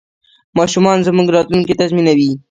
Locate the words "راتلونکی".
1.35-1.73